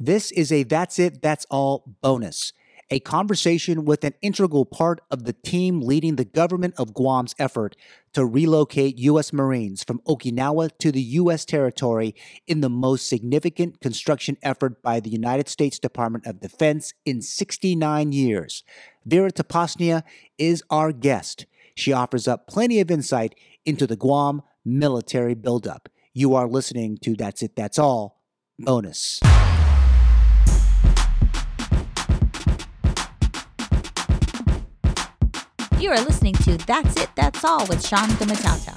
[0.00, 2.52] This is a That's It, That's All bonus,
[2.88, 7.74] a conversation with an integral part of the team leading the government of Guam's effort
[8.12, 9.32] to relocate U.S.
[9.32, 11.44] Marines from Okinawa to the U.S.
[11.44, 12.14] territory
[12.46, 18.12] in the most significant construction effort by the United States Department of Defense in 69
[18.12, 18.62] years.
[19.04, 20.04] Vera Topasna
[20.38, 21.44] is our guest.
[21.74, 23.34] She offers up plenty of insight
[23.66, 25.88] into the Guam military buildup.
[26.14, 28.22] You are listening to That's It, That's All
[28.60, 29.18] bonus.
[35.80, 38.74] You are listening to That's It, That's All with Sean Gumataotao.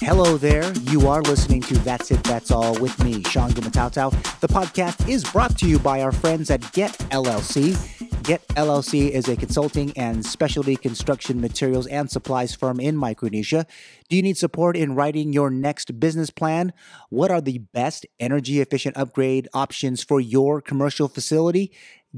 [0.00, 0.72] Hello there.
[0.90, 4.40] You are listening to That's It, That's All with me, Sean Gumataotao.
[4.40, 7.95] The podcast is brought to you by our friends at Get LLC.
[8.26, 13.68] Get LLC is a consulting and specialty construction materials and supplies firm in Micronesia.
[14.08, 16.72] Do you need support in writing your next business plan?
[17.08, 21.70] What are the best energy efficient upgrade options for your commercial facility?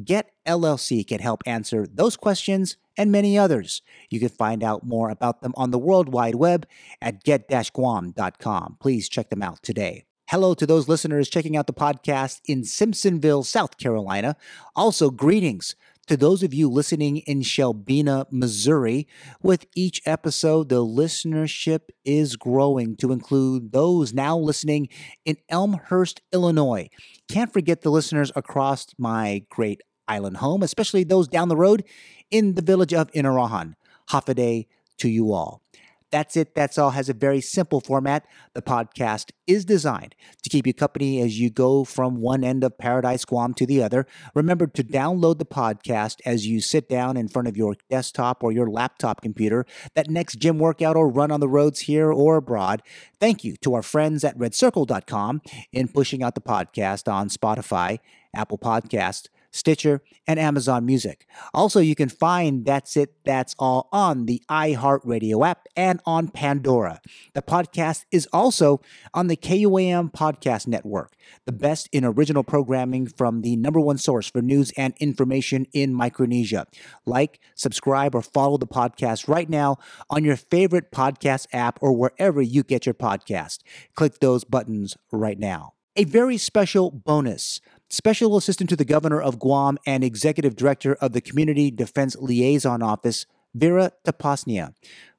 [0.03, 3.83] Get LLC can help answer those questions and many others.
[4.09, 6.67] You can find out more about them on the World Wide Web
[7.03, 8.79] at get-guam.com.
[8.81, 10.07] Please check them out today.
[10.31, 14.37] Hello to those listeners checking out the podcast in Simpsonville, South Carolina.
[14.77, 15.75] Also, greetings
[16.09, 19.07] to those of you listening in Shelbina, Missouri.
[19.43, 24.89] With each episode, the listenership is growing to include those now listening
[25.27, 26.89] in Elmhurst, Illinois.
[27.31, 31.85] Can't forget the listeners across my great island home, especially those down the road
[32.31, 33.75] in the village of Inarajan.
[34.11, 34.67] Hafaday
[34.99, 35.63] to you all.
[36.11, 36.55] That's it.
[36.55, 38.25] That's all has a very simple format.
[38.55, 42.79] The podcast is designed to keep you company as you go from one end of
[42.79, 44.07] Paradise Guam to the other.
[44.35, 48.53] Remember to download the podcast as you sit down in front of your desktop or
[48.53, 52.83] your laptop computer, that next gym workout or run on the roads here or abroad.
[53.21, 55.43] Thank you to our friends at redcircle.com
[55.73, 57.99] in pushing out the podcast on Spotify,
[58.35, 61.27] Apple Podcast, Stitcher, and Amazon Music.
[61.55, 67.01] Also, you can find That's It, That's All on the iHeartRadio app and on Pandora.
[67.35, 68.81] The podcast is also
[69.15, 71.15] on the KUAM Podcast Network,
[71.47, 75.95] the best in original programming from the number one source for news and information in
[75.95, 76.67] Micronesia.
[77.07, 79.79] Like, subscribe, or follow the podcast right now
[80.11, 83.59] on your favorite podcast app or wherever you get your podcast.
[83.95, 85.75] Click those buttons right now.
[85.97, 87.61] A very special bonus.
[87.91, 92.83] Special Assistant to the Governor of Guam and Executive Director of the Community Defense Liaison
[92.83, 94.75] Office, Vera Topasna,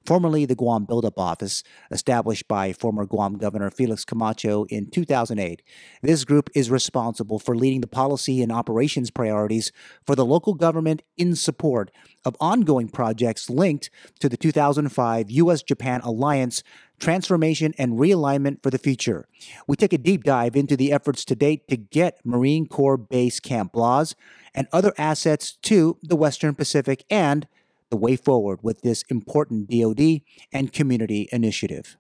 [0.10, 1.62] formerly the Guam Buildup Office,
[1.92, 5.62] established by former Guam Governor Felix Camacho in 2008.
[6.02, 9.72] This group is responsible for leading the policy and operations priorities
[10.08, 11.92] for the local government in support
[12.26, 15.62] of ongoing projects linked to the 2005 U.S.
[15.62, 16.64] Japan Alliance
[17.00, 19.28] transformation and realignment for the future.
[19.68, 23.40] We take a deep dive into the efforts to date to get Marine Corps Base
[23.40, 24.16] Camp Blaz
[24.56, 27.48] and other assets to the Western Pacific and
[27.90, 31.98] the way forward with this important DoD and community initiative.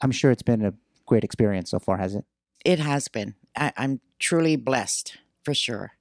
[0.00, 0.74] I'm sure it's been a
[1.06, 2.24] great experience so far, has it?
[2.64, 3.34] It has been.
[3.56, 5.92] I, am truly blessed for sure.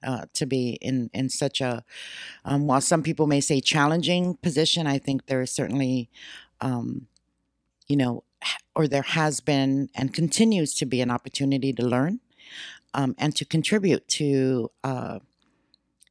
[0.00, 1.82] Uh, to be in in such a
[2.44, 6.08] um, while some people may say challenging position, I think there is certainly
[6.60, 7.08] um,
[7.88, 8.22] you know,
[8.74, 12.20] or there has been and continues to be an opportunity to learn
[12.94, 15.18] um, and to contribute to, uh,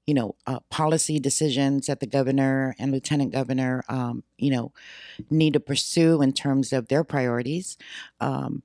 [0.08, 4.72] you know, uh, policy decisions that the governor and lieutenant governor, um, you know,
[5.30, 7.78] need to pursue in terms of their priorities.
[8.22, 8.64] Um,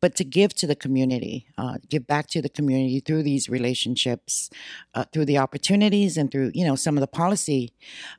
[0.00, 4.48] but to give to the community, uh, give back to the community through these relationships,
[4.94, 7.72] uh, through the opportunities, and through you know some of the policy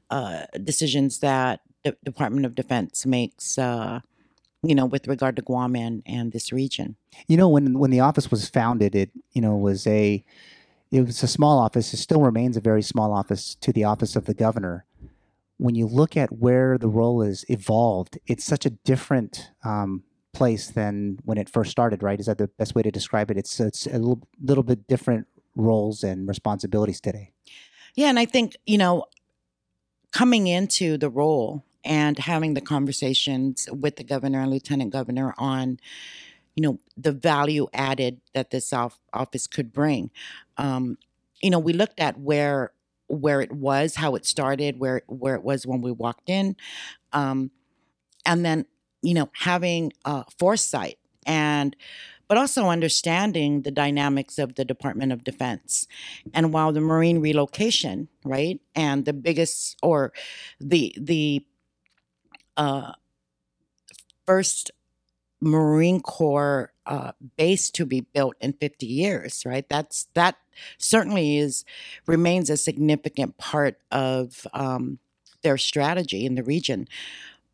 [0.10, 4.02] uh, decisions that the Department of Defense makes, uh,
[4.62, 6.98] you know, with regard to Guam and, and this region.
[7.28, 10.24] You know, when when the office was founded, it you know was a
[10.92, 11.94] it was a small office.
[11.94, 14.86] It still remains a very small office to the office of the governor.
[15.58, 20.04] When you look at where the role is evolved, it's such a different um,
[20.34, 22.02] place than when it first started.
[22.02, 22.20] Right?
[22.20, 23.38] Is that the best way to describe it?
[23.38, 27.34] It's it's a little, little bit different roles and responsibilities today.
[27.96, 29.06] Yeah, and I think you know,
[30.12, 35.80] coming into the role and having the conversations with the governor and lieutenant governor on
[36.60, 40.12] you know the value added that this office could bring
[40.58, 40.98] um,
[41.42, 42.74] you know we looked at where
[43.08, 46.58] where it was how it started where where it was when we walked in
[47.14, 47.50] um,
[48.26, 48.66] and then
[49.02, 51.78] you know having uh, foresight and
[52.28, 55.88] but also understanding the dynamics of the Department of Defense.
[56.32, 60.14] And while the Marine relocation, right, and the biggest or
[60.60, 61.44] the the
[62.56, 62.92] uh,
[64.28, 64.70] first
[65.42, 69.68] Marine Corps uh, base to be built in 50 years, right?
[69.70, 70.36] That's that
[70.78, 71.66] certainly is
[72.08, 75.00] remains a significant part of um,
[75.42, 76.88] their strategy in the region.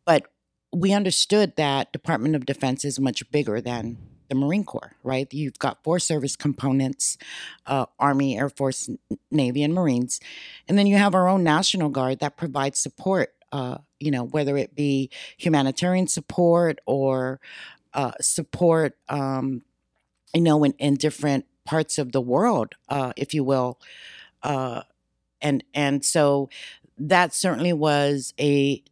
[0.04, 0.26] But
[0.72, 3.98] we understood that Department of Defense is much bigger than
[4.28, 5.32] the Marine Corps, right?
[5.32, 7.16] You've got four service components
[7.66, 8.90] uh, Army, Air Force,
[9.30, 10.20] Navy, and Marines.
[10.68, 14.56] And then you have our own National Guard that provides support, uh, you know, whether
[14.56, 17.40] it be humanitarian support or
[17.96, 19.62] uh, support, um,
[20.34, 23.80] you know, in, in different parts of the world, uh, if you will.
[24.42, 24.82] Uh,
[25.42, 26.48] and and so
[26.98, 28.82] that certainly was a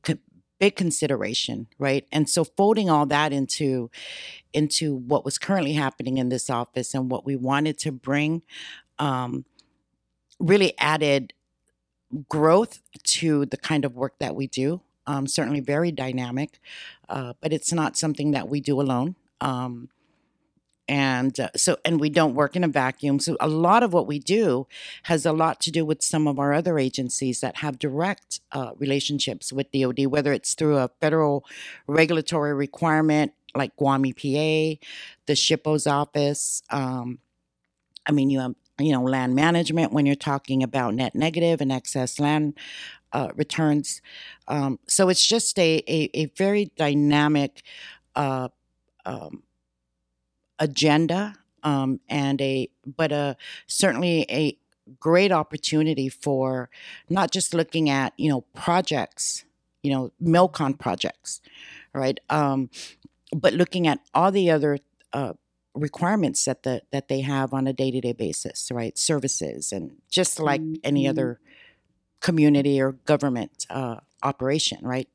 [0.58, 2.06] big consideration, right?
[2.12, 3.90] And so folding all that into
[4.52, 8.42] into what was currently happening in this office and what we wanted to bring
[8.98, 9.44] um,
[10.38, 11.34] really added
[12.28, 14.80] growth to the kind of work that we do.
[15.06, 16.60] Um, certainly very dynamic,
[17.10, 19.16] uh, but it's not something that we do alone.
[19.40, 19.90] Um,
[20.88, 24.06] and uh, so and we don't work in a vacuum so a lot of what
[24.06, 24.66] we do
[25.04, 28.72] has a lot to do with some of our other agencies that have direct uh,
[28.78, 31.44] relationships with dod whether it's through a federal
[31.86, 34.78] regulatory requirement like guam epa
[35.26, 37.18] the SHPO's office um,
[38.06, 41.72] i mean you have you know land management when you're talking about net negative and
[41.72, 42.54] excess land
[43.12, 44.02] uh, returns.
[44.48, 47.62] Um, so it's just a, a, a very dynamic
[48.16, 48.48] uh,
[49.06, 49.44] um,
[50.58, 53.36] agenda um, and a but a
[53.66, 54.56] certainly a
[55.00, 56.68] great opportunity for
[57.08, 59.44] not just looking at you know projects
[59.82, 61.40] you know milcon projects
[61.94, 62.18] right?
[62.28, 62.68] Um,
[63.34, 64.78] but looking at all the other
[65.12, 65.32] uh,
[65.74, 70.60] requirements that the that they have on a day-to-day basis right services and just like
[70.60, 70.74] mm-hmm.
[70.84, 71.40] any other
[72.20, 75.08] community or government uh, operation right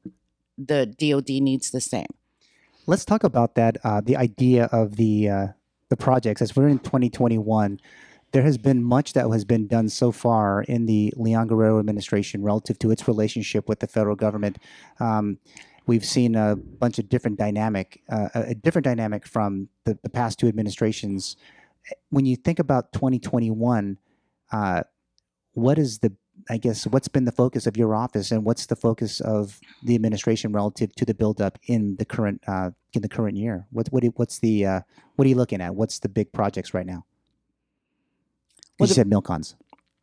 [0.57, 2.07] the dod needs the same
[2.89, 3.77] Let's talk about that.
[3.83, 5.47] Uh, the idea of the uh,
[5.89, 7.79] the projects as we're in 2021.
[8.31, 12.43] There has been much that has been done so far in the Leon Guerrero administration
[12.43, 14.57] relative to its relationship with the federal government.
[14.99, 15.37] Um,
[15.89, 20.37] we've seen a bunch of different dynamic, uh, a different dynamic from the, the, past
[20.37, 21.35] two administrations.
[22.11, 23.97] When you think about 2021,
[24.51, 24.83] uh,
[25.53, 26.13] what is the
[26.49, 29.93] I guess what's been the focus of your office, and what's the focus of the
[29.93, 33.65] administration relative to the buildup in the current uh, in the current year?
[33.71, 34.81] What what what's the uh,
[35.15, 35.75] what are you looking at?
[35.75, 37.05] What's the big projects right now?
[38.79, 39.55] Well, you the, said milcons.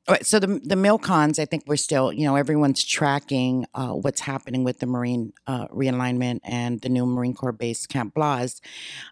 [0.09, 3.89] All right, so the the milcons, I think we're still, you know, everyone's tracking uh,
[3.89, 8.61] what's happening with the Marine uh, realignment and the new Marine Corps base Camp Blaz,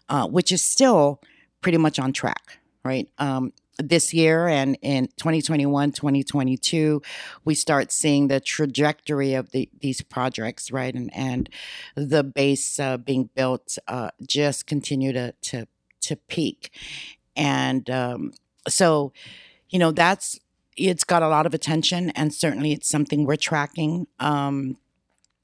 [0.07, 1.19] uh, which is still
[1.59, 3.09] pretty much on track, right?
[3.17, 7.01] Um, this year and in 2021 2022
[7.43, 11.49] we start seeing the trajectory of the, these projects right and and
[11.95, 15.67] the base uh, being built uh, just continue to to
[15.99, 16.71] to peak
[17.35, 18.31] and um,
[18.65, 19.11] so
[19.69, 20.39] you know that's
[20.77, 24.77] it's got a lot of attention and certainly it's something we're tracking um,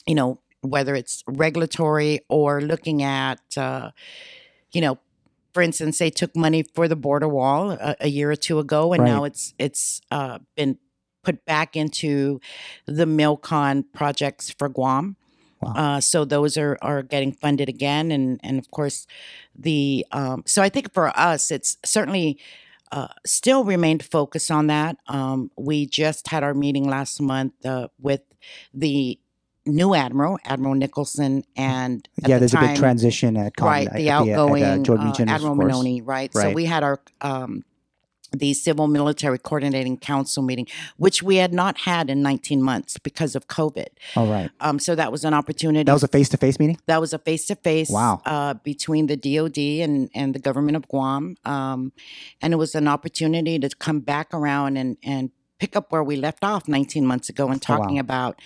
[0.06, 3.92] you know whether it's regulatory or looking at uh,
[4.72, 5.00] you know
[5.54, 8.94] for instance, they took money for the border wall a, a year or two ago,
[8.94, 9.10] and right.
[9.10, 10.78] now it's it's uh, been
[11.24, 12.40] put back into
[12.86, 15.18] the Milcon projects for Guam.
[15.62, 15.74] Wow.
[15.76, 19.08] Uh, so those are are getting funded again, and and of course,
[19.56, 22.40] the um, so I think for us, it's certainly.
[22.92, 24.98] Uh, still remained focused on that.
[25.08, 28.22] Um, we just had our meeting last month uh, with
[28.74, 29.18] the
[29.66, 34.10] new admiral, Admiral Nicholson, and yeah, there's time, a big transition at Con- right the
[34.10, 36.32] at outgoing the, at, uh, uh, Admiral Menoni, right?
[36.34, 36.34] right?
[36.34, 37.64] So we had our um,
[38.32, 43.36] the Civil Military Coordinating Council meeting, which we had not had in 19 months because
[43.36, 43.88] of COVID.
[44.16, 44.50] All right.
[44.60, 45.84] Um, so that was an opportunity.
[45.84, 46.78] That was a face to face meeting.
[46.88, 47.90] That was a face to face.
[47.90, 48.22] Wow.
[48.26, 51.92] Uh, between the DoD and and the government of Guam, um,
[52.42, 56.16] and it was an opportunity to come back around and and pick up where we
[56.16, 58.00] left off 19 months ago and talking oh, wow.
[58.00, 58.42] about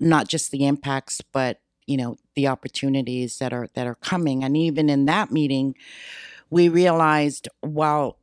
[0.00, 4.42] not just the impacts, but you know the opportunities that are that are coming.
[4.42, 5.74] And even in that meeting,
[6.50, 8.18] we realized while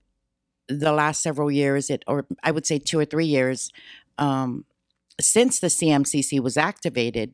[0.70, 3.72] the last several years, it or I would say two or three years.
[4.18, 4.66] Um,
[5.20, 7.34] since the CMCC was activated,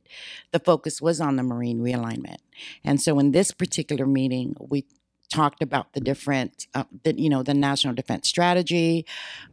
[0.52, 2.38] the focus was on the Marine realignment.
[2.84, 4.86] And so in this particular meeting, we
[5.30, 9.06] talked about the different, uh, the, you know, the National Defense Strategy,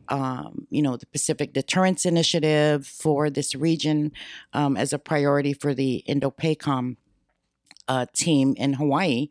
[0.08, 4.12] um, you know, the Pacific Deterrence Initiative for this region
[4.52, 6.96] um, as a priority for the Indo-PACOM
[7.88, 9.28] uh, team in Hawaii,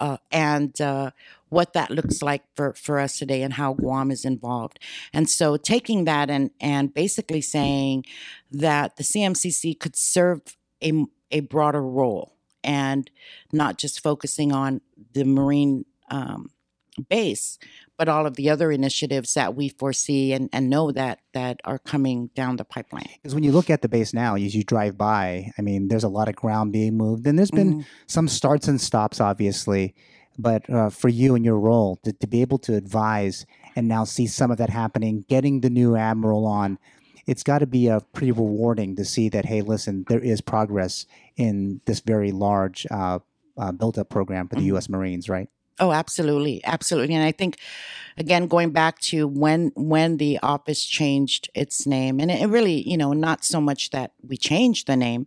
[0.00, 1.10] uh, and uh,
[1.48, 4.78] what that looks like for, for us today and how Guam is involved.
[5.12, 8.04] And so taking that and, and basically saying
[8.50, 10.40] that the CMCC could serve
[10.82, 13.10] a a broader role and
[13.52, 14.80] not just focusing on
[15.12, 16.50] the Marine um,
[17.08, 17.58] base,
[17.96, 21.78] but all of the other initiatives that we foresee and, and know that that are
[21.78, 23.08] coming down the pipeline.
[23.22, 26.04] Because when you look at the base now, as you drive by, I mean, there's
[26.04, 27.84] a lot of ground being moved, and there's been Mhm.
[28.06, 29.94] some starts and stops, obviously.
[30.38, 34.04] But uh, for you and your role, to, to be able to advise and now
[34.04, 36.78] see some of that happening, getting the new admiral on,
[37.26, 39.46] it's got to be uh, pretty rewarding to see that.
[39.46, 43.18] Hey, listen, there is progress in this very large uh,
[43.56, 44.66] uh, built-up program for the Mhm.
[44.66, 44.88] U.S.
[44.90, 45.48] Marines, right?
[45.78, 47.14] Oh, absolutely, absolutely.
[47.14, 47.58] And I think,
[48.16, 52.96] again, going back to when when the office changed its name, and it really, you
[52.96, 55.26] know, not so much that we changed the name,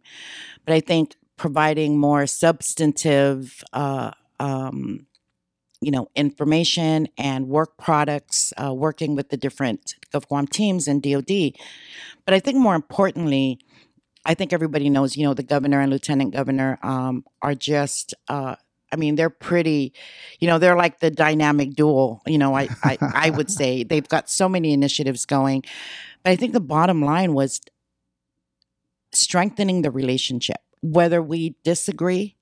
[0.65, 5.05] but I think providing more substantive, uh, um,
[5.81, 11.53] you know, information and work products, uh, working with the different GovGuam teams and DoD.
[12.25, 13.59] But I think more importantly,
[14.25, 18.13] I think everybody knows, you know, the governor and lieutenant governor um, are just.
[18.29, 18.55] Uh,
[18.91, 19.93] I mean, they're pretty,
[20.39, 22.21] you know, they're like the dynamic duo.
[22.25, 25.63] You know, I, I, I would say they've got so many initiatives going.
[26.23, 27.61] But I think the bottom line was
[29.11, 32.35] strengthening the relationship, whether we disagree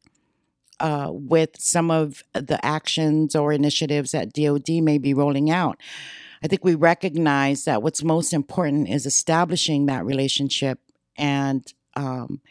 [0.80, 5.80] uh, with some of the actions or initiatives that DoD may be rolling out.
[6.44, 10.80] I think we recognize that what's most important is establishing that relationship
[11.18, 12.42] and um,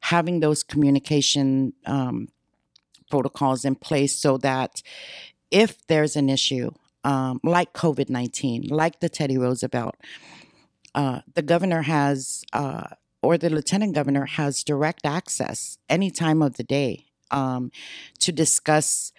[0.00, 2.28] having those communication um,
[3.10, 4.82] protocols in place so that
[5.50, 6.70] if there's an issue
[7.04, 9.94] um, like COVID 19, like the Teddy Roosevelt,
[10.94, 12.88] uh, the governor has, uh,
[13.22, 17.70] or the lieutenant governor has direct access any time of the day um,
[18.20, 19.12] to discuss.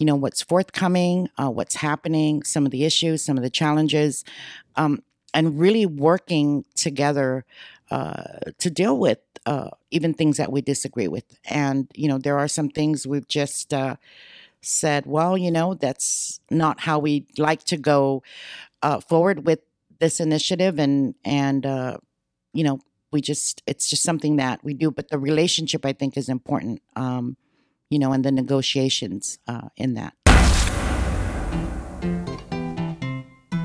[0.00, 4.24] You know what's forthcoming, uh, what's happening, some of the issues, some of the challenges,
[4.76, 5.02] um,
[5.34, 7.44] and really working together
[7.90, 8.22] uh,
[8.58, 11.24] to deal with uh, even things that we disagree with.
[11.48, 13.96] And you know, there are some things we've just uh,
[14.60, 15.06] said.
[15.06, 18.22] Well, you know, that's not how we like to go
[18.82, 19.60] uh, forward with
[20.00, 21.98] this initiative, and and uh,
[22.52, 22.80] you know,
[23.10, 24.90] we just it's just something that we do.
[24.90, 26.82] But the relationship, I think, is important.
[26.96, 27.36] Um,
[27.90, 29.38] you know, and the negotiations
[29.78, 30.12] in that.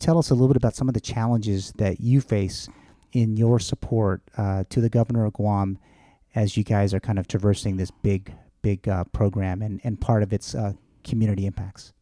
[0.00, 2.68] Tell us a little bit about some of the challenges that you face
[3.12, 5.78] in your support uh, to the governor of Guam
[6.34, 10.22] as you guys are kind of traversing this big, big uh, program and, and part
[10.22, 10.72] of its uh,
[11.04, 11.92] community impacts?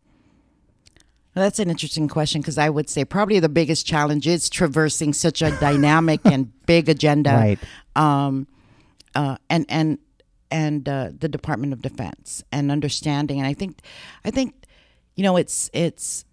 [1.35, 5.13] Well, that's an interesting question because I would say probably the biggest challenge is traversing
[5.13, 7.59] such a dynamic and big agenda, Right.
[7.97, 8.47] um,
[9.15, 9.99] uh, and and
[10.51, 13.39] and uh, the Department of Defense and understanding.
[13.39, 13.83] And I think,
[14.25, 14.55] I think,
[15.15, 16.25] you know, it's it's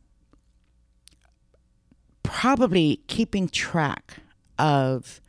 [2.26, 4.18] probably keeping track
[4.58, 5.22] of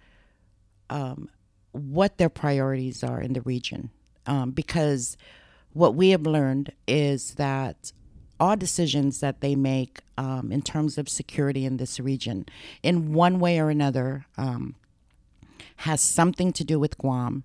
[0.90, 1.28] um,
[1.72, 3.90] what their priorities are in the region,
[4.26, 5.16] um, because
[5.72, 7.92] what we have learned is that
[8.38, 12.46] all decisions that they make um, in terms of security in this region,
[12.82, 14.74] in one way or another, um,
[15.76, 17.44] has something to do with Guam,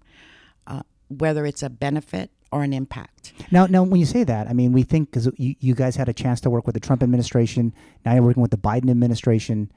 [0.68, 3.34] uh, whether it's a benefit or an impact.
[3.52, 6.10] Now, now, when you say that, I mean, we think because you, you guys had
[6.10, 7.74] a chance to work with the Trump administration.
[8.06, 9.72] Now you're working with the Biden administration.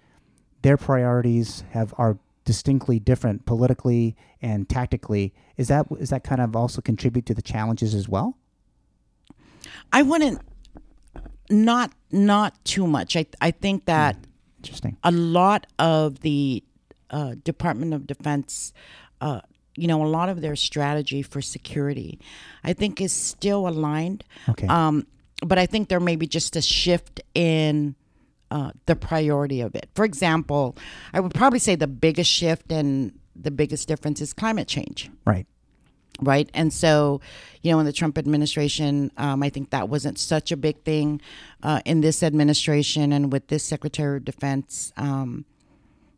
[0.62, 5.32] Their priorities have are distinctly different politically and tactically.
[5.56, 8.36] Is that is that kind of also contribute to the challenges as well?
[9.92, 10.40] I wouldn't,
[11.50, 13.16] not not too much.
[13.16, 14.16] I I think that.
[14.58, 14.96] Interesting.
[15.04, 16.64] a lot of the
[17.10, 18.72] uh, Department of Defense,
[19.20, 19.42] uh,
[19.76, 22.18] you know, a lot of their strategy for security,
[22.62, 24.24] I think is still aligned.
[24.48, 24.66] Okay.
[24.66, 25.06] Um,
[25.44, 27.96] but I think there may be just a shift in
[28.50, 29.88] uh, the priority of it.
[29.94, 30.76] For example,
[31.12, 35.46] I would probably say the biggest shift and the biggest difference is climate change right.
[36.20, 36.48] right?
[36.54, 37.20] And so,
[37.62, 41.20] you know, in the Trump administration, um, I think that wasn't such a big thing.
[41.62, 45.44] Uh, in this administration and with this Secretary of Defense, um,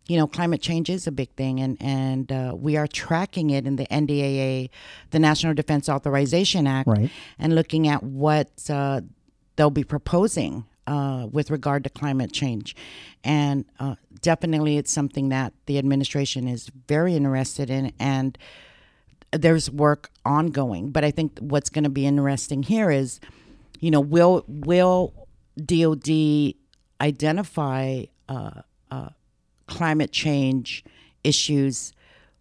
[0.09, 3.67] you know, climate change is a big thing, and and uh, we are tracking it
[3.67, 4.71] in the NDAA,
[5.11, 7.11] the National Defense Authorization Act, Right.
[7.39, 9.01] and looking at what uh,
[9.57, 12.77] they'll be proposing uh, with regard to climate change.
[13.25, 17.93] And uh, definitely, it's something that the administration is very interested in.
[17.99, 18.39] And
[19.33, 20.91] there's work ongoing.
[20.91, 23.19] But I think what's going to be interesting here is,
[23.81, 25.13] you know, will will
[25.63, 26.55] DoD
[27.01, 28.51] identify uh,
[28.91, 29.09] uh,
[29.67, 30.85] climate change
[31.25, 31.93] issues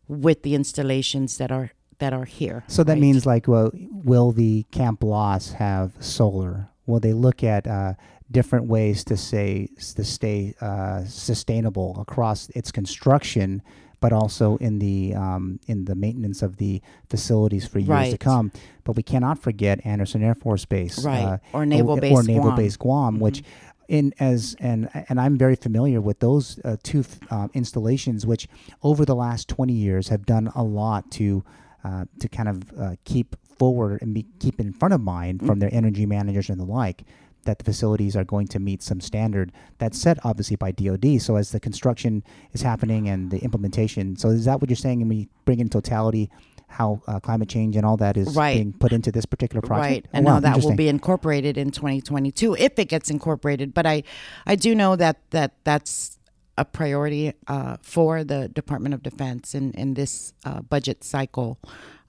[0.07, 2.63] with the installations that are that are here?
[2.67, 3.01] So that right?
[3.01, 6.69] means like, well, will the Camp Blaz have solar?
[6.85, 7.93] Will they look at uh,
[8.29, 13.61] different ways to say to stay uh, sustainable across its construction,
[14.01, 18.51] but also in the um, in the maintenance of the facilities for years to come?
[18.83, 21.23] But we cannot forget Andersen Air Force Base, Right.
[21.23, 22.51] uh, Or Naval Base or Naval Guam.
[22.51, 22.61] Mm-hmm.
[22.61, 23.43] Base Guam, which
[23.87, 28.47] in as and and I'm very familiar with those uh, two uh, installations, which
[28.83, 31.43] over the last 20 years have done a lot to
[31.83, 35.47] uh, to kind of uh, keep forward and be, keep in front of mind Mm-hmm.
[35.47, 37.03] from their energy managers and the like
[37.45, 41.21] that the facilities are going to meet some standard that's set obviously by DoD.
[41.21, 42.23] So as the construction
[42.53, 45.01] is happening and the implementation, so is that what you're saying?
[45.01, 46.31] And we bring in totality
[46.67, 48.55] how uh, climate change and all that is Right.
[48.55, 51.57] being put into this particular project, Right, Oh, and wow, how that will be incorporated
[51.57, 53.73] in 2022 if it gets incorporated.
[53.73, 54.03] But I,
[54.45, 56.17] I do know that that that's
[56.57, 61.59] a priority uh, for the Department of Defense in in this uh, budget cycle.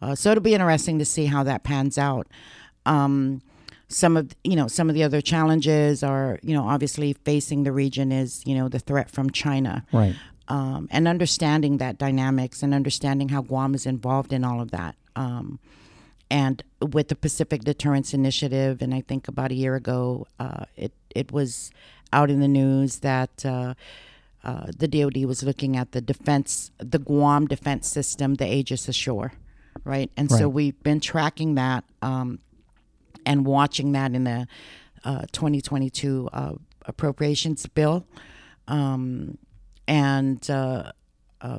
[0.01, 2.27] Uh, so it'll be interesting to see how that pans out.
[2.85, 3.43] Um,
[3.89, 7.71] some of you know some of the other challenges are you know obviously facing the
[7.73, 10.15] region is you know the threat from China right.
[10.49, 14.97] Um, and understanding that dynamics and understanding how Guam is involved in all of that.
[15.15, 15.59] Um,
[16.31, 20.93] and with the Pacific Deterrence Initiative, and I think about a year ago, uh, it
[21.15, 21.71] it was
[22.13, 23.75] out in the news that uh,
[24.45, 29.33] uh, the DoD was looking at the defense, the Guam defense system, the Aegis Ashore,
[29.85, 30.11] right?
[30.17, 32.39] And so we've been tracking that um,
[33.25, 34.47] and watching that in the
[35.05, 36.53] uh, 2022 uh,
[36.87, 38.07] appropriations bill,
[38.69, 39.39] um,
[39.87, 40.93] and uh,
[41.41, 41.59] uh,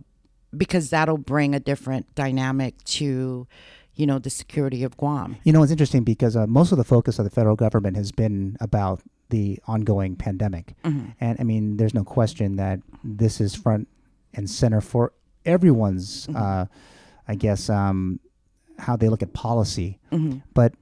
[0.55, 3.47] because that'll bring a different dynamic to,
[3.95, 5.37] you know, the security of Guam.
[5.43, 8.11] You know, it's interesting because uh, most of the focus of the federal government has
[8.11, 10.75] been about the ongoing pandemic.
[10.83, 11.09] Mm-hmm.
[11.19, 13.87] And I mean, there's no question that this is front
[14.33, 15.13] and center for
[15.45, 16.37] everyone's, Mm-hmm.
[16.37, 16.65] uh,
[17.27, 18.19] I guess, um,
[18.79, 19.99] how they look at policy.
[20.11, 20.39] Mm-hmm.
[20.53, 20.75] But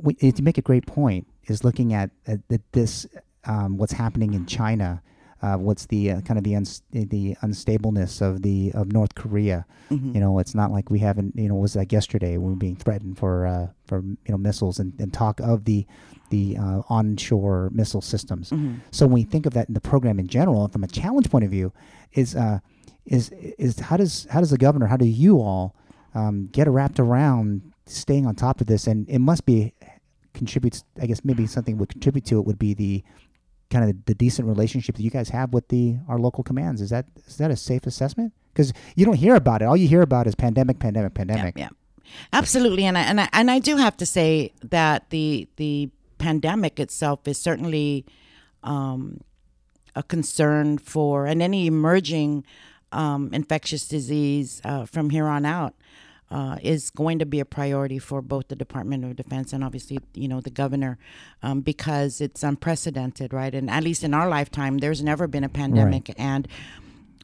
[0.00, 3.06] we, it, to make a great point is looking at, at, at this,
[3.44, 5.00] um, what's happening in China.
[5.42, 9.66] Uh, what's the uh, kind of the uns- the unstableness of the of North Korea?
[9.90, 10.14] Mm-hmm.
[10.14, 11.34] You know, it's not like we haven't.
[11.36, 14.38] You know, it was like yesterday we were being threatened for uh, for you know
[14.38, 15.84] missiles and, and talk of the
[16.30, 18.50] the uh, onshore missile systems.
[18.50, 18.76] Mm-hmm.
[18.92, 21.28] So when we think of that in the program in general, and from a challenge
[21.28, 21.72] point of view,
[22.12, 22.60] is uh,
[23.04, 25.74] is is how does how does the governor, how do you all
[26.14, 28.86] um, get wrapped around staying on top of this?
[28.86, 29.74] And it must be
[30.34, 30.84] contributes.
[31.00, 33.02] I guess maybe something would contribute to it would be the
[33.72, 36.80] kind of the decent relationship that you guys have with the our local commands.
[36.80, 38.32] Is that is that a safe assessment?
[38.52, 39.64] Because you don't hear about it.
[39.64, 41.56] All you hear about is pandemic, pandemic, pandemic.
[41.56, 41.70] Yeah,
[42.04, 42.08] yeah.
[42.32, 42.84] absolutely.
[42.84, 47.26] And I, and I and I do have to say that the the pandemic itself
[47.26, 48.04] is certainly
[48.62, 49.22] um,
[49.96, 52.44] a concern for and any emerging
[52.92, 55.74] um, infectious disease uh, from here on out.
[56.32, 59.98] Uh, is going to be a priority for both the Department of Defense and obviously,
[60.14, 60.96] you know, the governor,
[61.42, 63.54] um, because it's unprecedented, right?
[63.54, 66.48] And at least in our lifetime, there's never been a pandemic, and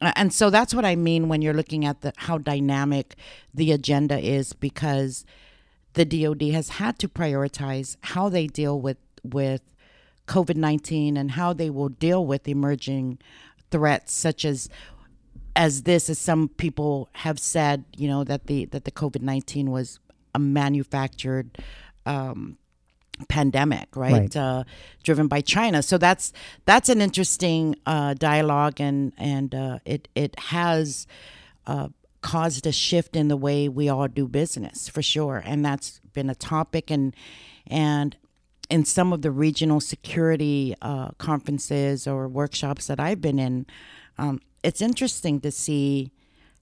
[0.01, 3.15] uh, and so that's what I mean when you're looking at the how dynamic
[3.51, 5.25] the agenda is because
[5.93, 9.63] the DoD has had to prioritize how they deal with with
[10.27, 13.17] COVID nineteen and how they will deal with emerging
[13.71, 14.69] threats such as
[15.59, 19.69] as this as some people have said you know that the that the COVID nineteen
[19.69, 19.99] was
[20.33, 21.57] a manufactured
[22.05, 22.57] um,
[23.27, 24.13] pandemic, right?
[24.13, 24.35] Right.
[24.35, 24.63] Uh,
[25.03, 25.83] driven by China.
[25.83, 26.31] So that's
[26.65, 31.05] that's an interesting uh, dialogue, and and uh, it it has
[31.67, 31.89] uh,
[32.21, 36.29] caused a shift in the way we all do business for sure, and that's been
[36.29, 37.13] a topic, and
[37.67, 38.15] and
[38.69, 43.65] in some of the regional security uh, conferences or workshops that I've been in,
[44.17, 46.11] um, it's interesting to see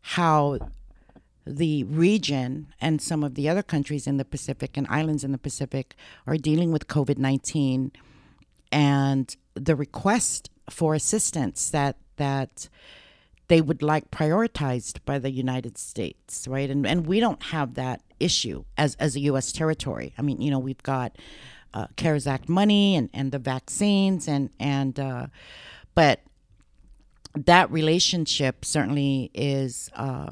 [0.02, 0.60] how
[1.46, 5.38] the region and some of the other countries in the Pacific and islands in the
[5.38, 7.92] Pacific are dealing with COVID 19
[8.72, 12.68] and the request for assistance that, that
[13.48, 16.70] they would like prioritized by the United States, right?
[16.70, 19.52] And, and we don't have that issue as, as a U.S.
[19.54, 20.14] territory.
[20.18, 21.18] I mean, you know, we've got
[21.74, 25.28] uh, CARES Act money and, and the vaccines, and, and uh,
[25.96, 26.22] but
[27.38, 30.32] that relationship certainly is uh,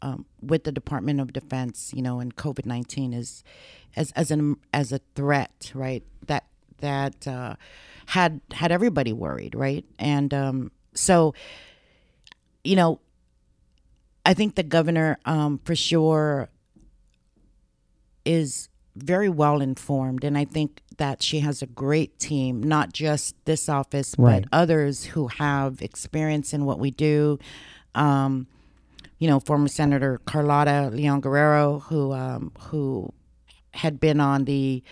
[0.00, 3.44] um, with the Department of Defense, you know, and COVID nineteen is
[3.96, 6.02] as as an as a threat, right?
[6.26, 6.44] That
[6.78, 7.54] that uh,
[8.06, 9.84] had had everybody worried, right?
[9.98, 11.34] And um, so,
[12.64, 13.00] you know,
[14.26, 16.48] I think the governor um, for sure
[18.24, 23.34] is very well informed, and I think that she has a great team, not just
[23.44, 24.42] this office, Right.
[24.42, 27.38] but others who have experience in what we do.
[27.94, 28.46] Um,
[29.18, 33.12] you know, former Senator Carlotta Leon Guerrero, who um, who
[33.74, 34.82] had been on the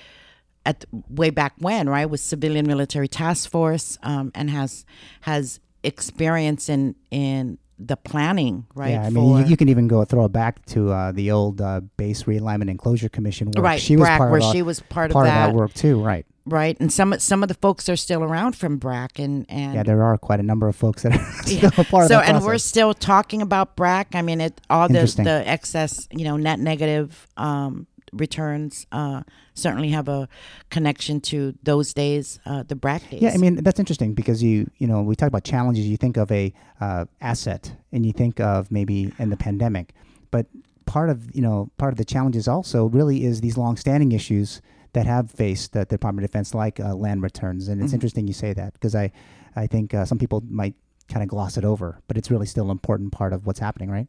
[0.64, 4.84] at way back when, right, with civilian military task force, um, and has
[5.22, 8.90] has experience in in the planning, right?
[8.90, 11.30] Yeah, I mean, you, for- you can even go throw it back to uh, the
[11.30, 13.64] old uh, base realignment and closure commission work.
[13.64, 16.26] right, she was part where of she was part, part of that, work too, right?
[16.46, 16.76] right?
[16.80, 20.02] And some some of the folks are still around from BRAC, and and Yeah, there
[20.02, 21.68] are quite a number of folks that are Yeah.
[21.70, 24.14] still a part so of that and we're still talking about BRAC.
[24.14, 29.22] I mean, it all the the excess, you know, net negative um, returns uh,
[29.54, 30.28] certainly have a
[30.70, 33.22] connection to those days, uh, the BRAC days.
[33.22, 35.86] Yeah, I mean that's interesting because you you know we talk about challenges.
[35.86, 39.94] You think of a uh, asset, and you think of maybe in the pandemic,
[40.30, 40.46] but
[40.86, 44.60] part of you know part of the challenges also really is these long-standing issues
[44.92, 47.68] that have faced the Department of Defense, like uh, land returns.
[47.68, 47.94] And it's Mhm.
[47.94, 49.12] interesting you say that because I
[49.56, 50.74] I think uh, some people might
[51.08, 53.90] kind of gloss it over, but it's really still an important part of what's happening,
[53.90, 54.08] right?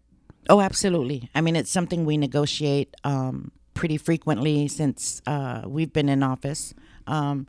[0.50, 1.30] Oh, absolutely.
[1.36, 6.76] I mean, it's something we negotiate um, pretty frequently since uh, we've been in office.
[7.08, 7.48] Um,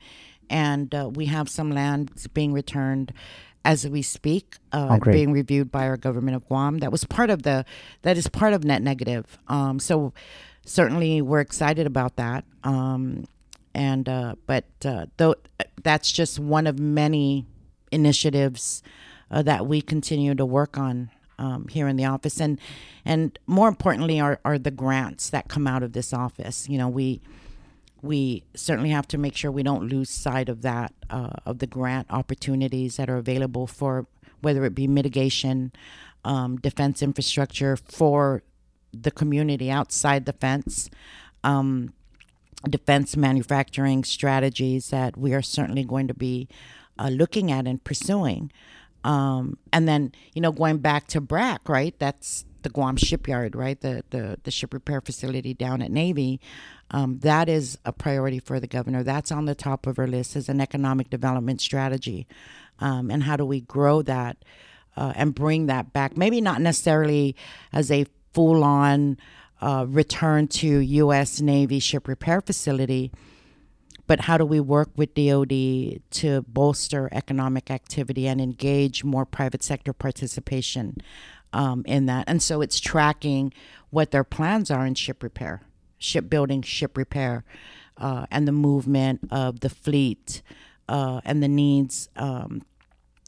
[0.49, 3.13] and uh, we have some land being returned
[3.67, 6.79] as we speak, uh, Oh, being reviewed by our government of Guam.
[6.79, 7.67] That was part of the,
[8.01, 9.37] that is part of net negative.
[9.49, 10.15] Um, so
[10.65, 12.47] certainly we're excited about that.
[12.65, 13.27] Um,
[13.75, 15.35] and, uh, but uh, though
[15.83, 17.45] that's just one of many
[17.91, 18.83] initiatives
[19.31, 22.61] uh, that we continue to work on um, here in the office, and
[23.05, 26.69] and more importantly, are are the grants that come out of this office.
[26.69, 27.21] You know, we
[28.03, 31.67] we certainly have to make sure we don't lose sight of that uh, of the
[31.67, 34.07] grant opportunities that are available for
[34.41, 35.73] whether it be mitigation,
[36.25, 38.43] um, defense infrastructure for
[38.93, 40.91] the community outside the fence.
[41.45, 41.93] Um,
[42.69, 46.49] defense manufacturing strategies that we are certainly going to be
[46.99, 48.53] uh, looking at and pursuing.
[49.05, 51.95] Um, and then, you know, going back to BRAC, right?
[51.99, 53.81] That's the Guam shipyard, right?
[53.81, 56.41] The the, the ship repair facility down at Navy.
[56.91, 59.03] Um, that is a priority for the governor.
[59.03, 62.27] That's on the top of her list as an economic development strategy.
[62.81, 64.37] Um, and how do we grow that
[64.97, 66.17] uh, and bring that back?
[66.17, 67.35] Maybe not necessarily
[67.73, 69.17] as a full on
[69.61, 71.41] uh, return to U.S.
[71.41, 73.13] Navy ship repair facility,
[74.07, 79.63] but how do we work with DoD to bolster economic activity and engage more private
[79.63, 80.97] sector participation
[81.53, 82.25] um, in that?
[82.27, 83.53] And so it's tracking
[83.91, 85.63] what their plans are in ship repair,
[85.99, 87.45] shipbuilding, ship repair,
[87.99, 90.43] uh, and the movement of the fleet
[90.89, 92.63] uh, and the needs, um,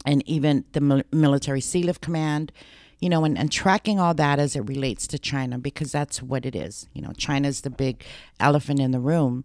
[0.04, 2.52] and even the military sea lift command.
[3.00, 6.46] You know, and, and tracking all that as it relates to China because that's what
[6.46, 6.88] it is.
[6.94, 8.02] You know, China's the big
[8.40, 9.44] elephant in the room.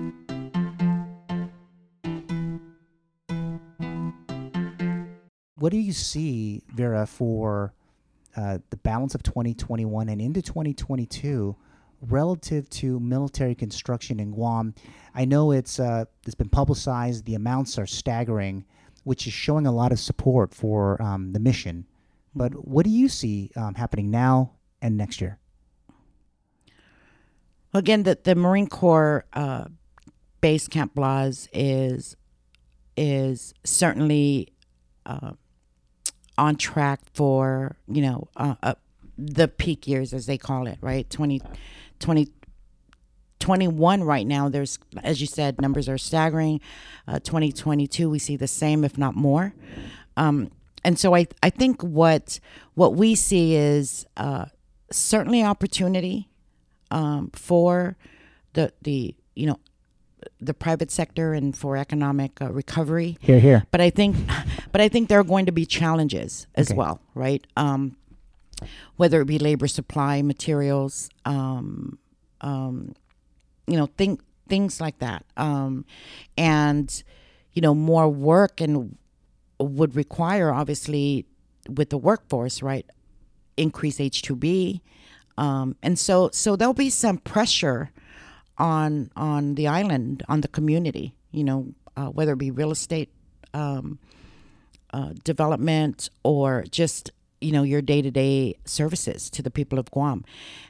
[5.61, 7.75] What do you see, Vera, for
[8.35, 11.55] uh, the balance of 2021 and into 2022
[12.01, 14.73] relative to military construction in Guam?
[15.13, 17.25] I know it's uh, it's been publicized.
[17.25, 18.65] The amounts are staggering,
[19.03, 21.85] which is showing a lot of support for um, the mission.
[22.33, 25.37] But what do you see um, happening now and next year?
[27.71, 29.65] Again, the, the Marine Corps uh,
[30.41, 32.17] base Camp Blaz is
[32.97, 34.53] is certainly
[35.05, 35.33] uh,
[36.37, 38.75] on track for you know uh, uh,
[39.17, 41.09] the peak years as they call it, right?
[41.09, 41.41] 20,
[41.99, 42.31] 20
[43.39, 44.47] 21 right now.
[44.47, 46.61] There's as you said, numbers are staggering.
[47.07, 49.53] Uh, 2022, we see the same, if not more.
[50.15, 50.51] Um,
[50.83, 52.39] and so I I think what
[52.75, 54.45] what we see is uh,
[54.91, 56.29] certainly opportunity
[56.91, 57.97] um, for
[58.53, 59.59] the the you know
[60.39, 63.17] the private sector and for economic uh, recovery.
[63.21, 63.65] Here, here.
[63.71, 64.15] But I think,
[64.71, 66.77] but I think there are going to be challenges as Okay.
[66.77, 67.45] well, right?
[67.55, 67.95] Um,
[68.97, 71.97] whether it be labor supply, materials, um,
[72.41, 72.93] um,
[73.67, 75.85] you know, think things like that, um,
[76.37, 77.03] and
[77.53, 78.97] you know, more work and
[79.59, 81.25] would require obviously
[81.69, 82.85] with the workforce, right?
[83.57, 84.81] Increase H two B,
[85.37, 87.91] um, and so so there'll be some pressure
[88.61, 91.13] on on the island, on the community.
[91.31, 93.09] You know, uh, whether it be real estate
[93.53, 93.99] um,
[94.93, 99.89] uh, development or just you know your day to day services to the people of
[99.91, 100.23] Guam,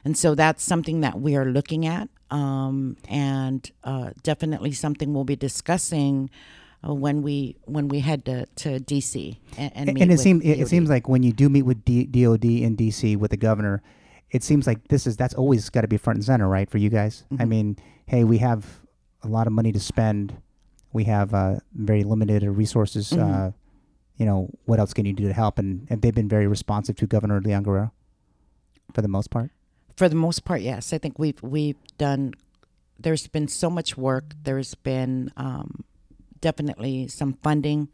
[0.04, 5.24] and so that's something that we are looking at, um, and uh, definitely something we'll
[5.24, 6.30] be discussing.
[6.84, 10.18] Uh, when we when we head to, to DC and, and, and, meet and it
[10.18, 13.30] seems it, it seems like when you do meet with D, DOD in DC with
[13.30, 13.80] the governor,
[14.32, 16.78] it seems like this is that's always got to be front and center, right, for
[16.78, 17.24] you guys.
[17.38, 17.48] I Mhm.
[17.48, 18.80] mean, hey, we have
[19.22, 20.34] a lot of money to spend.
[20.92, 23.10] We have uh, very limited resources.
[23.10, 23.20] Mhm.
[23.20, 23.50] Uh,
[24.16, 25.58] you know, what else can you do to help?
[25.58, 27.92] And, and they've been very responsive to Governor Leon Guerrero,
[28.92, 29.50] for the most part.
[29.96, 30.92] For the most part, yes.
[30.92, 32.32] I think we've we've done.
[32.98, 34.34] There's been so much work.
[34.44, 35.84] There's been um,
[36.40, 37.88] definitely some funding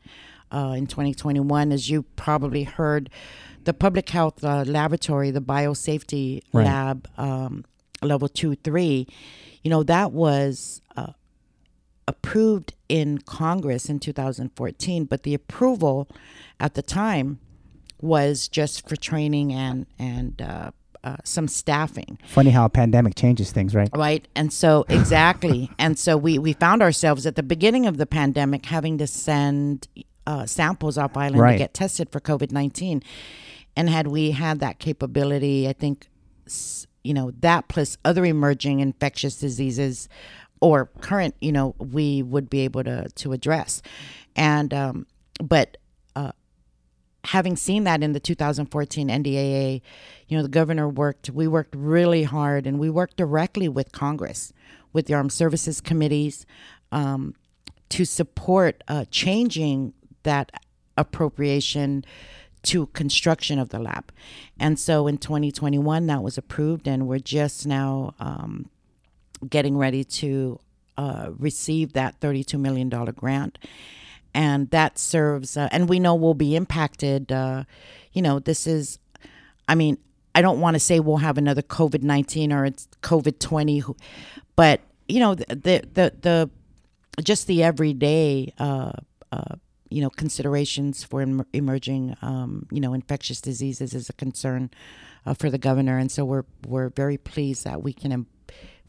[0.52, 3.11] uh, in 2021, as you probably heard.
[3.64, 6.64] The public health uh, laboratory, the biosafety Right.
[6.64, 7.64] lab, um,
[8.02, 9.06] level two, three,
[9.62, 11.12] you know, that was uh,
[12.06, 16.08] approved in Congress in 2014, but the approval
[16.58, 17.38] at the time
[18.00, 20.70] was just for training and and uh,
[21.04, 23.88] uh, some staffing, Funny how a pandemic changes things, right?
[23.94, 24.26] right?
[24.34, 28.66] And so exactly, and so we we found ourselves at the beginning of the pandemic
[28.66, 29.88] having to send
[30.28, 31.52] uh, samples off island Right.
[31.52, 33.02] to get tested for COVID nineteen,
[33.76, 36.08] and had we had that capability, I think
[37.02, 40.08] you know that plus other emerging infectious diseases
[40.60, 43.82] or current, you know, we would be able to to address,
[44.36, 45.06] and um,
[45.42, 45.76] but
[46.16, 46.32] uh,
[47.24, 49.80] having seen that in the 2014 NDAA,
[50.28, 54.52] you know, the governor worked, we worked really hard and we worked directly with Congress,
[54.92, 56.46] with the Armed Services Committees
[56.92, 57.34] um,
[57.90, 59.92] to support uh, changing
[60.28, 60.52] that
[60.96, 62.04] appropriation
[62.64, 64.12] to construction of the lab.
[64.60, 68.68] And so in 2021, that was approved, and we're just now um,
[69.48, 70.60] getting ready to
[70.98, 73.58] uh, receive that $32 million grant
[74.34, 77.64] and that serves uh, and we know we'll be impacted uh,
[78.12, 78.98] you know this is
[79.68, 79.96] i mean
[80.34, 83.96] i don't want to say we'll have another covid-19 or it's covid-20
[84.56, 86.50] but you know the the the, the
[87.22, 88.92] just the everyday uh,
[89.32, 89.54] uh,
[89.90, 94.70] you know considerations for em- emerging um, you know infectious diseases is a concern
[95.27, 95.98] uh, for the governor.
[95.98, 98.27] And so we're we're very pleased that we can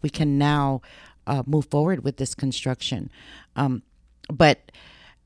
[0.02, 0.82] we can now
[1.28, 3.10] uh, move forward with this construction.
[3.56, 3.84] Um,
[4.32, 4.72] but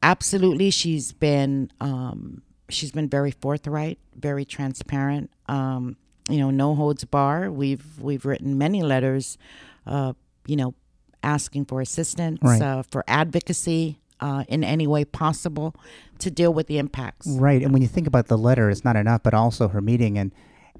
[0.01, 5.29] absolutely she's been um, she's been very forthright very transparent.
[5.47, 5.97] Um,
[6.29, 7.51] you know no holds bar.
[7.51, 9.37] We've we've written many letters
[9.85, 10.13] uh,
[10.47, 10.73] you know
[11.21, 12.61] asking for assistance Right.
[12.61, 15.75] uh, for advocacy uh, in any way possible
[16.19, 17.61] to deal with the impacts Right.
[17.61, 20.17] And when you think about the letter, it's not enough, but also her meeting.
[20.17, 20.31] And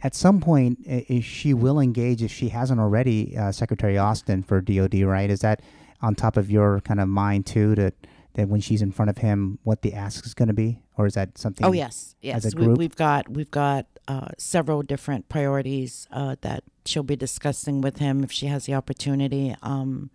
[0.02, 4.62] at some point, is she will engage if she hasn't already, uh, Secretary Austin for
[4.62, 5.30] DOD, right?
[5.30, 5.62] Is that
[6.02, 7.92] on top of your kind of mind too, to,
[8.34, 10.80] that when she's in front of him, what the ask is going to be?
[10.98, 11.66] Or is that something?
[11.66, 12.46] Oh yes, yes.
[12.46, 12.78] as a we, group?
[12.78, 18.24] we've got we've got uh, several different priorities uh, that she'll be discussing with him
[18.24, 20.10] if she has the opportunity um,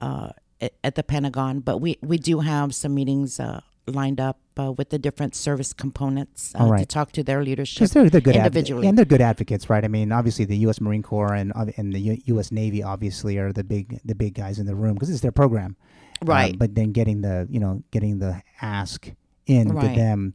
[0.00, 1.60] uh, at, the Pentagon.
[1.60, 5.72] But we we do have some meetings uh, lined up uh, with the different service
[5.72, 7.76] components uh, All to talk to their leadership.
[7.80, 8.86] Because they're, they're good individually.
[8.86, 9.84] and they're good advocates, right?
[9.84, 10.80] I mean, obviously the U.S.
[10.80, 12.50] Marine Corps and and the U- U.S.
[12.52, 15.76] Navy obviously are the big the big guys in the room because it's their program,
[16.22, 16.58] Uh, Right.
[16.58, 19.10] but then getting the you know getting the ask
[19.46, 20.32] in to them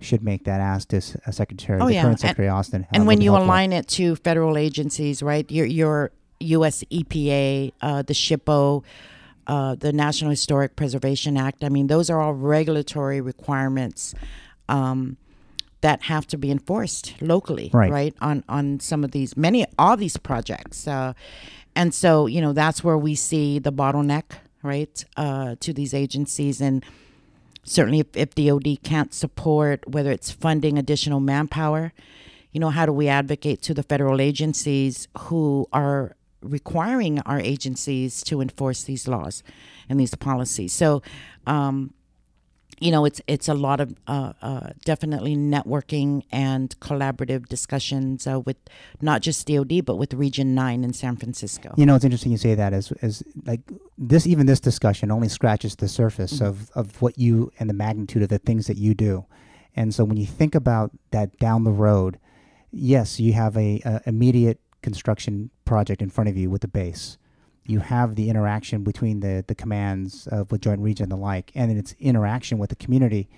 [0.00, 2.02] should make that ask to S- uh, Secretary Oh, the yeah.
[2.02, 2.82] current And- Secretary Austin.
[2.84, 5.48] uh, and when you align it to federal agencies, right?
[5.50, 6.82] Your your U.S.
[6.90, 8.82] EPA, uh, the SHPO,
[9.46, 11.64] uh, the National Historic Preservation Act.
[11.64, 14.14] I mean, those are all regulatory requirements
[14.68, 15.16] um,
[15.80, 18.14] that have to be enforced locally, Right.
[18.20, 21.12] On on some of these, many all these projects, uh,
[21.74, 24.24] and so you know that's where we see the bottleneck,
[24.62, 26.84] right, uh, to these agencies and
[27.64, 31.92] certainly if, if DOD can't support whether it's funding additional manpower,
[32.52, 38.22] you know, how do we advocate to the federal agencies who are requiring our agencies
[38.24, 39.42] to enforce these laws
[39.88, 40.72] and these policies?
[40.72, 41.02] So,
[41.46, 41.94] um,
[42.80, 48.40] you know, it's it's a lot of uh, uh, definitely networking and collaborative discussions uh,
[48.40, 48.56] with
[49.00, 51.74] not just DOD but with Region Nine in San Francisco.
[51.76, 53.60] You know, it's interesting you say that as as like
[53.96, 56.46] this even this discussion only scratches the surface Mhm.
[56.46, 59.26] of of what you and the magnitude of the things that you do.
[59.76, 62.18] And so when you think about that down the road,
[62.72, 67.18] yes, you have a, a immediate construction project in front of you with the base.
[67.64, 71.52] You have the interaction between the the commands of with Joint Region and the like,
[71.54, 73.28] and then it's interaction with the community.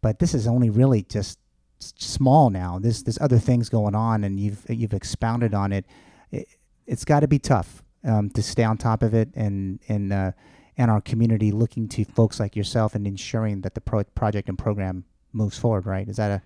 [0.00, 1.38] But this is only really just
[1.78, 2.78] small now.
[2.78, 5.86] There's there's other things going on, and you've you've expounded on it.
[6.30, 6.48] it
[6.86, 10.32] it's got to be tough um, to stay on top of it and and uh,
[10.76, 14.58] and our community looking to folks like yourself and ensuring that the pro- project and
[14.58, 15.86] program moves forward.
[15.86, 16.08] Right?
[16.08, 16.42] Is that a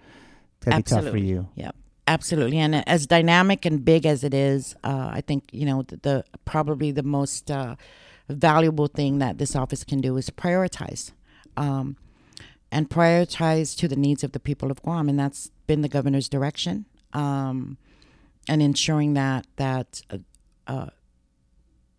[0.61, 1.49] that'd be tough for you?
[1.55, 1.71] Yeah.
[2.07, 5.97] Absolutely, and as dynamic and big as it is, uh, I think you know the,
[5.97, 7.77] the probably the most uh,
[8.29, 11.13] valuable thing that this office can do is prioritize,
[11.57, 11.97] um,
[12.71, 16.29] and prioritize to the needs of the people of Guam, and that's been the governor's
[16.29, 17.79] direction, um,
[18.51, 20.19] and ensuring that that uh,
[20.67, 20.87] uh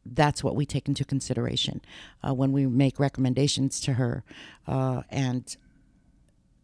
[0.06, 1.82] that's what we take into consideration
[2.24, 4.24] uh, when we make recommendations to her,
[4.68, 5.58] uh, and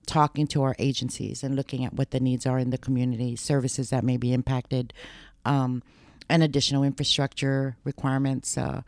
[0.06, 3.90] talking to our agencies and looking at what the needs are in the community, services
[3.90, 4.94] that may be impacted,
[5.46, 5.84] um,
[6.30, 8.82] and additional infrastructure requirements, uh,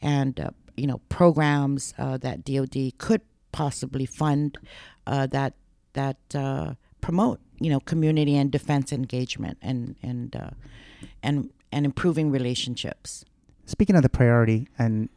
[0.00, 3.20] and uh, you know programs uh, that DoD could
[3.52, 4.58] possibly fund
[5.06, 5.54] uh, that
[5.94, 10.50] that uh, promote you know community and defense engagement and and uh,
[11.22, 13.24] and and improving relationships.
[13.66, 15.08] Speaking of the priority, and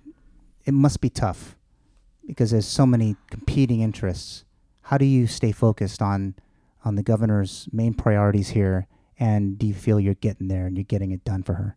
[0.65, 1.55] it must be tough
[2.25, 4.43] because there's so many competing interests
[4.87, 6.33] how do you stay focused on
[6.85, 8.87] on the governor's main priorities here?
[9.19, 11.75] And do you feel you're getting there and you're getting it done for her?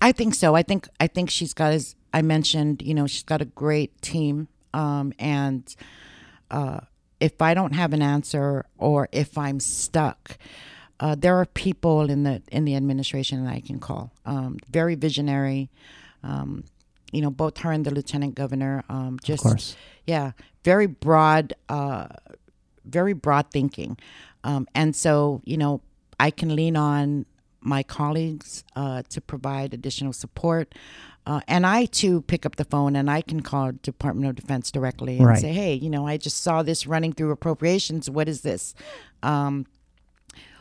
[0.00, 0.54] I think so.
[0.54, 4.00] I think i think she's got as i mentioned you know she's got a great
[4.00, 4.48] team.
[4.72, 5.62] Um, and
[6.50, 6.80] uh,
[7.18, 10.38] if i don't have an answer or if i'm stuck
[11.00, 14.12] uh, there are people in the in the administration that i can call.
[14.24, 15.70] Um, very visionary.
[16.22, 16.64] Um,
[17.12, 18.84] you know, both her and the lieutenant governor.
[18.88, 20.32] Um, just yeah,
[20.64, 22.08] very broad, uh,
[22.84, 23.96] very broad thinking,
[24.44, 25.80] um, and so you know,
[26.18, 27.26] I can lean on
[27.60, 30.74] my colleagues uh, to provide additional support.
[31.26, 34.70] Uh, and I too pick up the phone and I can call Department of Defense
[34.70, 35.38] directly and right.
[35.38, 38.08] say, "Hey, you know, I just saw this running through appropriations.
[38.08, 38.74] What is this?"
[39.22, 39.66] Um,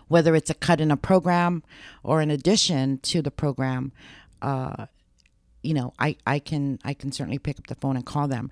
[0.09, 1.63] whether it's a cut in a program
[2.03, 3.93] or an addition to the program,
[4.41, 4.88] uh,
[5.63, 8.49] you know, I, I can I can certainly pick up the phone and call them.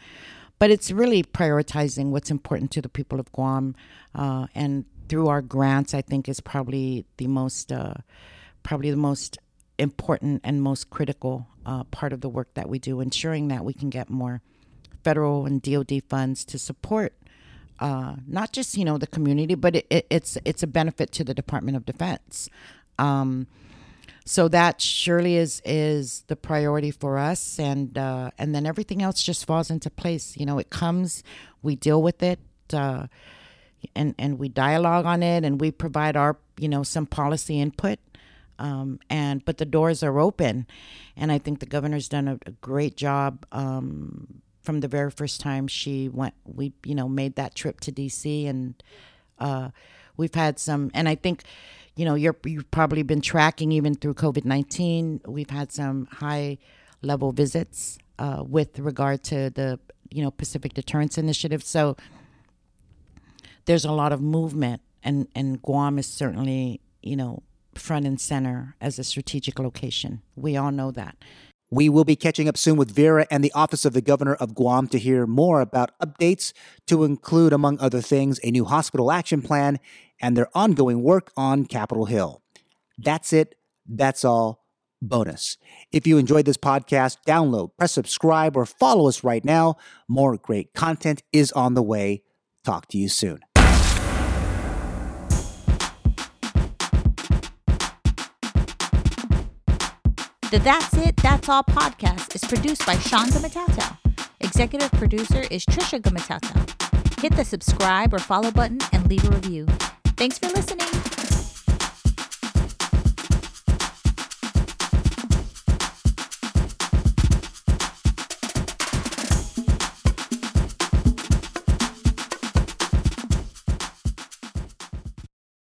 [0.60, 3.76] But it's really prioritizing what's important to the people of Guam,
[4.16, 7.94] uh, and through our grants, I think is probably the most uh,
[8.64, 9.38] probably the most
[9.78, 13.74] important and most critical uh, part of the work that we do, ensuring that we
[13.74, 14.42] can get more
[15.04, 17.14] federal and DoD funds to support
[17.80, 21.24] uh, not just you know the community, but it, it, it's it's a benefit to
[21.24, 22.50] the Department of Defense.
[22.98, 23.48] Um,
[24.28, 27.60] so that surely is is the priority for us.
[27.60, 30.36] And uh, and then everything else just falls into place.
[30.36, 31.24] You know it comes
[31.62, 32.40] we deal with it
[32.74, 33.08] uh,
[33.96, 38.00] and and we dialogue on it and we provide our you know some policy input
[38.60, 40.68] um, and but the doors are open.
[41.16, 45.40] And i think the governor's done a, a great job um, from the very first
[45.40, 48.84] time she went we you know made that trip to dc and
[49.40, 49.70] uh,
[50.18, 51.44] we've had some and i think
[51.98, 55.22] you know, you're, you've probably been tracking even through COVID 19.
[55.26, 56.60] We've had some high
[57.02, 59.80] level visits uh, with regard to the,
[60.10, 61.64] you know, Pacific Deterrence Initiative.
[61.64, 61.98] So
[63.66, 67.42] there's a lot of movement, and, and Guam is certainly, you know,
[67.74, 70.22] front and center as a strategic location.
[70.36, 71.18] We all know that.
[71.70, 74.56] We will be catching up soon with Vera and the Office of the Governor of
[74.56, 76.54] Guam to hear more about updates
[76.88, 79.80] to include, among other things, a new hospital action plan
[80.22, 82.42] and their ongoing work on Capitol Hill.
[82.98, 83.56] That's it.
[83.86, 84.66] That's all.
[85.02, 85.58] Bonus.
[85.92, 89.76] If you enjoyed this podcast, download, press subscribe, or follow us right now.
[90.08, 92.24] More great content is on the way.
[92.64, 93.42] Talk to you soon.
[100.50, 103.98] The That's It, That's All podcast is produced by Sean Gumataotao.
[104.40, 107.22] Executive producer is Trisha Gumataotao.
[107.22, 109.66] Hit the subscribe or follow button and leave a review.
[110.16, 111.37] Thanks for listening.